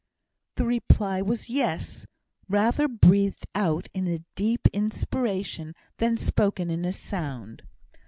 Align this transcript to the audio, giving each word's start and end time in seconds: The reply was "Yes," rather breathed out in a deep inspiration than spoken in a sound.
The 0.55 0.65
reply 0.65 1.21
was 1.21 1.47
"Yes," 1.47 2.07
rather 2.49 2.87
breathed 2.87 3.45
out 3.53 3.87
in 3.93 4.07
a 4.07 4.23
deep 4.33 4.67
inspiration 4.73 5.75
than 5.97 6.17
spoken 6.17 6.71
in 6.71 6.85
a 6.85 6.91
sound. 6.91 7.61